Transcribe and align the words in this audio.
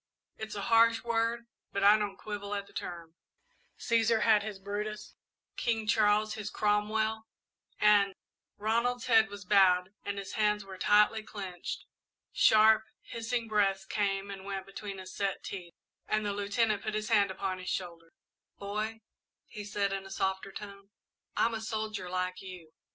It's 0.35 0.55
a 0.55 0.61
harsh 0.63 1.03
word, 1.03 1.45
but 1.71 1.83
I 1.83 1.95
don't 1.95 2.17
quibble 2.17 2.55
at 2.55 2.65
the 2.65 2.73
term. 2.73 3.13
'Cæsar 3.77 4.23
had 4.23 4.41
his 4.41 4.57
Brutus, 4.57 5.13
King 5.57 5.85
Charles 5.85 6.33
his 6.33 6.49
Cromwell, 6.49 7.27
and'" 7.79 8.15
Ronald's 8.57 9.05
head 9.05 9.29
was 9.29 9.45
bowed 9.45 9.93
and 10.03 10.17
his 10.17 10.31
hands 10.33 10.65
were 10.65 10.79
tightly 10.79 11.21
clenched. 11.21 11.85
Sharp, 12.33 12.85
hissing 13.03 13.47
breaths 13.47 13.85
came 13.85 14.31
and 14.31 14.43
went 14.43 14.65
between 14.65 14.97
his 14.97 15.13
set 15.15 15.43
teeth 15.43 15.75
and 16.07 16.25
the 16.25 16.33
Lieutenant 16.33 16.81
put 16.81 16.95
his 16.95 17.09
hand 17.09 17.29
upon 17.29 17.59
his 17.59 17.69
shoulder. 17.69 18.11
"Boy," 18.57 19.01
he 19.45 19.63
said, 19.63 19.93
in 19.93 20.07
a 20.07 20.09
softer 20.09 20.51
tone, 20.51 20.89
"I'm 21.37 21.53
a 21.53 21.61
soldier, 21.61 22.09
like 22.09 22.41
you. 22.41 22.71